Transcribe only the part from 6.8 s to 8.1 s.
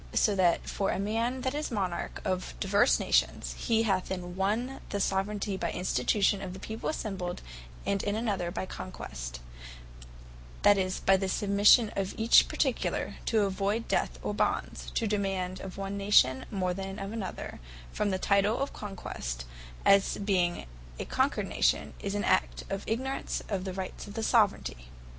assembled, and